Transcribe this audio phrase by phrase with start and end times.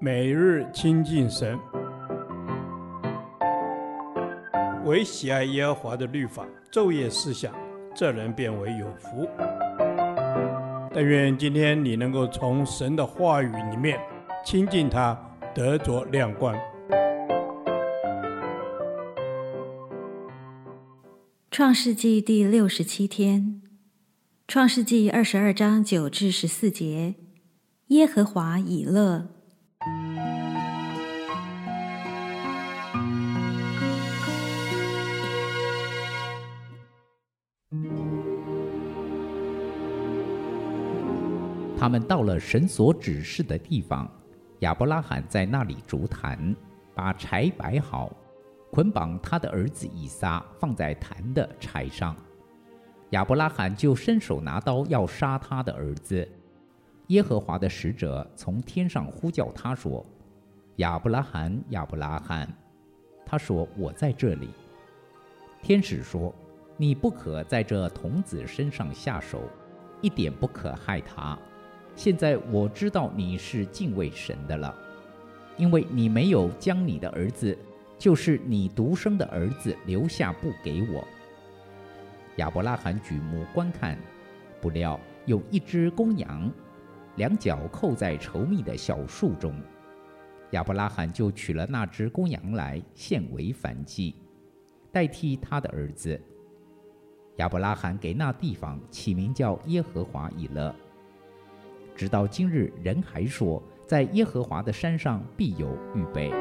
[0.00, 1.58] 每日亲近神，
[4.84, 7.54] 唯喜爱耶和华的律法，昼夜思想，
[7.94, 9.28] 这人便为有福。
[10.92, 13.98] 但愿今天你能够从神的话语里面
[14.44, 15.18] 亲近他，
[15.54, 16.54] 得着亮光。
[21.50, 23.62] 创世纪第六十七天，
[24.46, 27.14] 创世纪二十二章九至十四节，
[27.86, 29.28] 耶和华以勒。
[41.84, 44.10] 他们到了神所指示的地方，
[44.60, 46.56] 亚伯拉罕在那里筑坛，
[46.94, 48.10] 把柴摆好。
[48.70, 52.16] 捆绑他的儿子以撒，放在坛的柴上。
[53.10, 56.26] 亚伯拉罕就伸手拿刀要杀他的儿子。
[57.08, 60.02] 耶和华的使者从天上呼叫他说
[60.76, 62.48] ：“亚伯拉罕，亚伯拉罕。”
[63.26, 64.48] 他说：“我在这里。”
[65.60, 66.34] 天使说
[66.78, 69.42] ：“你不可在这童子身上下手，
[70.00, 71.38] 一点不可害他。
[71.96, 74.74] 现在我知道你是敬畏神的了，
[75.56, 77.56] 因为你没有将你的儿子。”
[77.96, 81.06] 就是你独生的儿子留下不给我。
[82.36, 83.96] 亚伯拉罕举目观看，
[84.60, 86.50] 不料有一只公羊，
[87.14, 89.54] 两脚扣在稠密的小树中。
[90.50, 94.16] 亚伯拉罕就取了那只公羊来献为燔祭，
[94.90, 96.20] 代替他的儿子。
[97.36, 100.74] 亚伯拉罕给那地方起名叫耶和华以勒。
[101.94, 106.32] 直到今日，人还说，在耶和华的山上必有预备。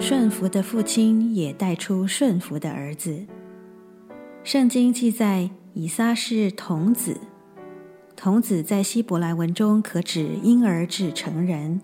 [0.00, 3.24] 顺服的父亲也带出顺服的儿子。
[4.42, 7.20] 圣经记载，以撒是童子。
[8.16, 11.80] 童子在希伯来文中可指婴儿至成人。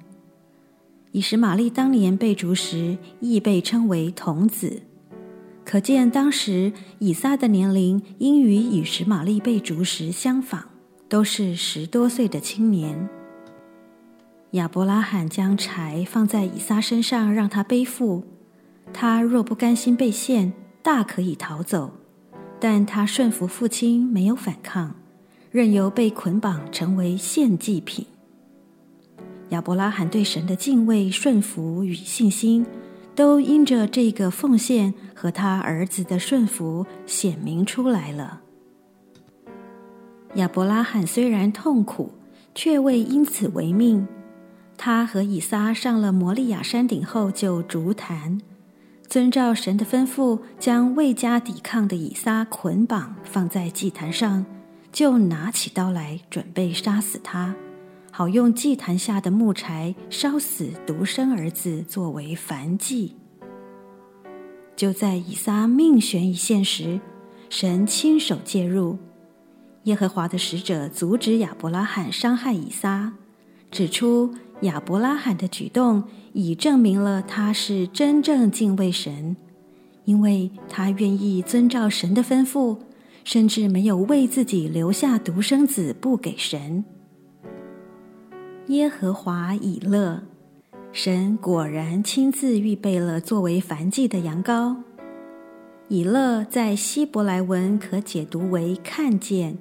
[1.13, 4.83] 以实玛利当年被逐时，亦被称为童子，
[5.69, 10.63] 可见当时以撒的年龄应与以实玛利被逐时相仿，
[11.11, 13.07] 都是十多岁的青年。
[14.53, 18.25] 亚伯拉罕将柴放在以撒身上，让他背负。
[18.95, 21.93] 他若不甘心被献，大可以逃走，
[22.59, 24.95] 但他顺服父亲，没有反抗，
[25.51, 28.07] 任由被捆绑成为献祭品。
[29.51, 32.65] 亚伯拉罕对神的敬畏、顺服与信心，
[33.19, 38.43] 都因着这个奉献和他儿子的顺服显明出来了。
[40.35, 42.13] 亚伯拉罕虽然痛苦，
[42.55, 44.07] 却未因此违命。
[44.77, 48.41] 他和以撒上了摩利亚山顶后，就逐坛，
[49.09, 54.47] 遵照神的吩咐，将未加抵抗的以撒捆绑放在祭坛上，
[54.93, 57.57] 就拿起刀来准备杀死他，
[58.19, 63.15] 好用祭坛下的木柴烧死独生儿子作为燔祭。
[64.75, 67.01] 就在以撒命悬一线时，
[67.49, 68.99] 神亲手介入，
[69.85, 73.13] 耶和华的使者阻止亚伯拉罕伤害以撒，
[73.71, 74.35] 指出。
[74.63, 76.03] 亚伯拉罕的举动
[76.33, 79.37] 已证明了他是真正敬畏神，
[80.07, 82.79] 因为他愿意遵照神的吩咐，
[83.23, 86.85] 甚至没有为自己留下独生子不给神。
[88.69, 90.23] 耶和华以勒，
[90.93, 94.77] 神果然亲自预备了作为燔祭的羊羔。
[95.89, 99.57] 以勒在希伯来文可解读为看见，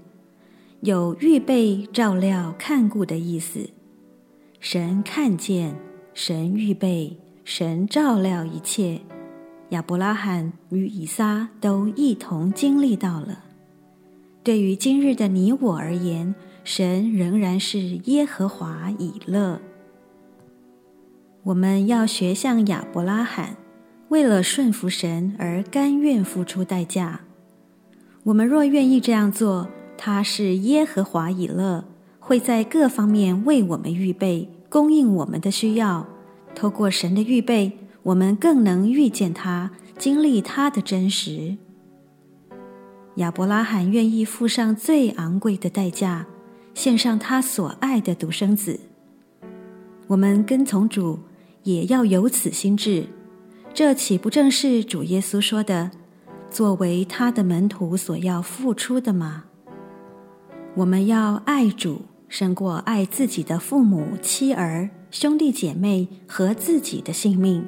[0.82, 3.70] 有预备、照料、看顾的意思。
[4.60, 5.74] 神看见，
[6.14, 9.00] 神预备，神照料一切。
[9.70, 13.46] 亚伯拉罕与以撒都一同经历到了。
[14.44, 16.36] 对于今日的你我而言，
[16.68, 19.62] 神仍然是耶和华以勒。
[21.44, 23.56] 我们要学像亚伯拉罕，
[24.10, 27.22] 为了顺服神而甘愿付出代价。
[28.24, 31.86] 我们若愿意这样做，他是耶和华以勒。
[32.20, 36.06] 会在各方面为我们预备，供应我们的需要。
[36.54, 41.56] 透过神的预备，我们更能遇见他，经历他的真实。
[43.16, 46.28] 亚伯拉罕愿意付上最昂贵的代价，
[46.78, 48.80] 献上他所爱的独生子。
[50.06, 51.18] 我们跟从主，
[51.64, 53.08] 也要有此心志。
[53.74, 55.90] 这岂不正是主耶稣说的，
[56.52, 59.46] 作为他的门徒所要付出的吗？
[60.76, 62.04] 我们要爱主。
[62.30, 67.66] 胜过爱自己的父母、妻儿、兄弟姐妹和自己的性命，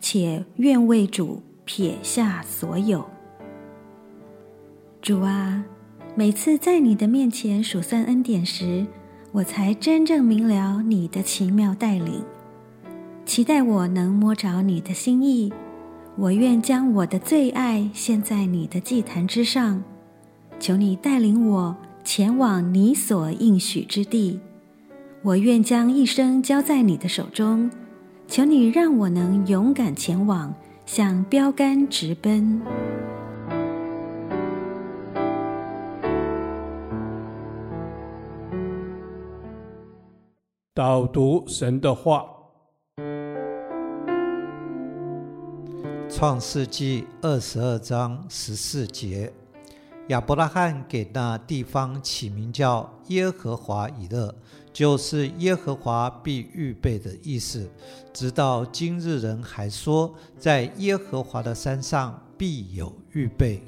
[0.00, 3.04] 且愿为主撇下所有。
[5.02, 5.62] 主啊，
[6.18, 8.84] 每次在你的面前数算恩典时，
[9.30, 12.24] 我才真正明了你的奇妙带领。
[13.24, 15.52] 期待我能摸着你的心意。
[16.16, 19.80] 我愿将我的最爱献在你的祭坛之上。
[20.58, 24.40] 求你带领我前往你所应许之地。
[25.22, 27.70] 我愿将一生交在你的手中。
[28.26, 30.52] 求你让我能勇敢前往，
[30.84, 32.60] 向标杆直奔。
[40.78, 42.24] 导读神的话，
[46.08, 49.32] 《创世纪》二十二章十四节，
[50.06, 54.32] 亚伯拉罕给那地方起名叫耶和华以勒，
[54.72, 57.68] 就是耶和华必预备的意思。
[58.12, 63.60] 直到今日，人还说，在耶和华的山上必有预备。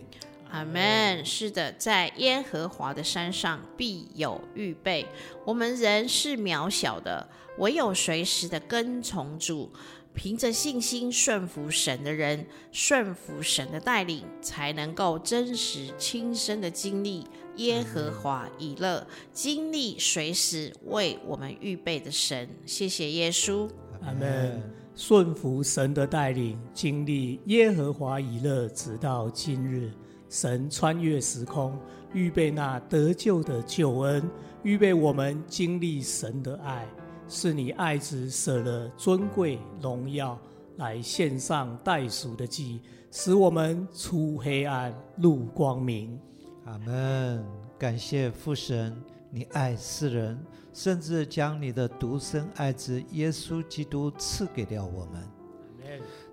[0.51, 1.25] 阿门。
[1.25, 5.07] 是的，在耶和华的山上必有预备。
[5.45, 9.71] 我们人是渺小的，唯有随时的跟从主，
[10.15, 17.27] 凭着信心顺服神的人，顺服神的带领，才能够真实亲身的经历
[17.57, 22.49] 耶和华以乐，经历随时为我们预备的神。
[22.67, 23.69] 谢谢耶稣。
[24.03, 24.61] 阿门。
[24.97, 29.91] 顺服神的带领，经历耶和华以乐，直到今日。
[30.31, 31.77] 神穿越时空，
[32.15, 34.23] 预备那得救的救恩，
[34.63, 36.87] 预备我们经历神的爱，
[37.29, 40.39] 是你爱子舍了尊贵荣耀
[40.77, 42.81] 来献上代赎的祭，
[43.11, 46.17] 使我们出黑暗入光明。
[46.65, 47.45] 阿门。
[47.77, 48.97] 感谢父神，
[49.31, 50.39] 你爱世人，
[50.73, 55.40] 甚至将你的独生爱子耶稣基督赐给了我们。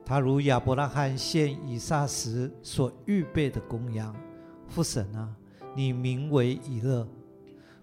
[0.09, 4.15] 他如亚伯拉罕献以撒时所预备的公羊，
[4.69, 5.27] 父神啊，
[5.75, 7.06] 你名为以勒，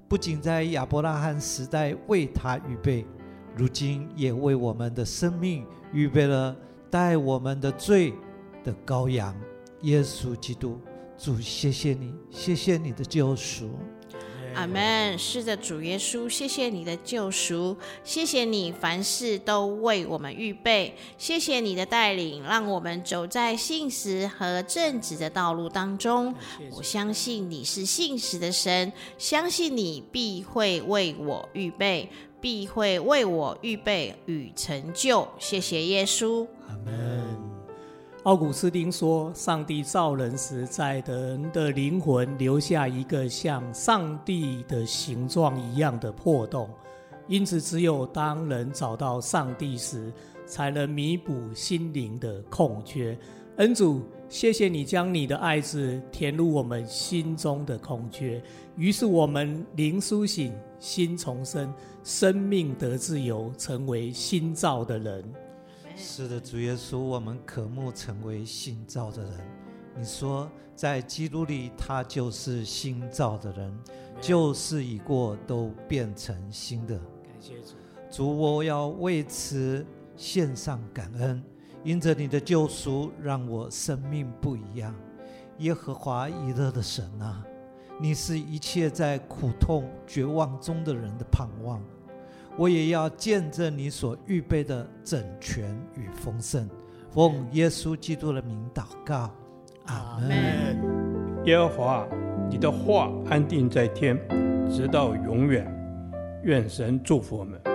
[0.09, 3.05] 不仅在亚伯拉罕时代为他预备，
[3.55, 6.57] 如今也为我们的生命预备了
[6.89, 8.15] 代我们的罪
[8.65, 9.37] 的羔羊
[9.83, 10.81] 耶稣基督。
[11.19, 13.69] 主，谢谢你，谢谢你的救赎。
[14.55, 15.19] 阿门。
[15.19, 26.35] 是的，主耶稣，谢谢你的救赎，谢谢你凡事都为我们预备，谢谢你的带领，让我们走在信实和正直的道路当中。
[26.73, 32.09] 我相信你是信实的神，相信你必会为我预备，
[32.41, 35.29] 必会为我预备与成就。
[35.39, 36.47] 谢谢耶稣。
[36.69, 37.44] 阿门。
[38.25, 46.67] 奥古斯丁说：“上帝造人时，在人的灵魂留下一个像上帝的形状一样的破洞，
[47.29, 50.11] 因此只有当人找到上帝时，
[50.47, 53.15] 才能弥补心灵的空缺。
[53.57, 58.43] 恩主，谢谢你将你的爱子填入我们心中的空缺，
[58.75, 61.71] 于是我们灵苏醒，心重生，
[62.03, 65.23] 生命得自由，成为新造的人。”
[65.97, 69.33] 是的，主耶稣，我们渴慕成为新造的人。
[69.97, 73.73] 你说，在基督里，他就是新造的人，
[74.21, 76.99] 旧事已过，都变成新的。
[76.99, 77.75] 感谢主，
[78.11, 79.87] 主，我要为此
[80.17, 81.43] 献上感恩。
[81.85, 84.95] 因着你的救赎，让我生命不一样。
[85.59, 87.45] 耶和华以勒的神啊，
[88.01, 91.81] 你是一切在苦痛绝望中的人的盼望。
[92.57, 96.69] 我也要见证你所预备的整全与丰盛，
[97.11, 99.29] 奉耶稣基督的名祷告，
[99.87, 101.45] 阿门。
[101.47, 102.09] 耶和华，
[102.49, 104.17] 你的话安定在天，
[104.71, 105.67] 直到永远。
[106.45, 107.74] 愿神祝福我们。